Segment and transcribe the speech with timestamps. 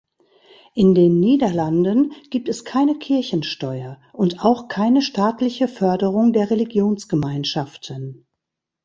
[0.73, 8.25] In den Niederlanden gibt es keine Kirchensteuer und auch keine staatliche Förderung der Religionsgemeinschaften.